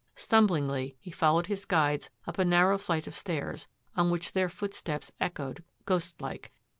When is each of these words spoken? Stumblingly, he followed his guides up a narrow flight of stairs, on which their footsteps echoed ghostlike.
Stumblingly, 0.15 0.95
he 0.99 1.11
followed 1.11 1.45
his 1.45 1.63
guides 1.65 2.09
up 2.25 2.39
a 2.39 2.43
narrow 2.43 2.79
flight 2.79 3.05
of 3.05 3.13
stairs, 3.13 3.67
on 3.95 4.09
which 4.09 4.31
their 4.31 4.49
footsteps 4.49 5.11
echoed 5.21 5.63
ghostlike. 5.85 6.51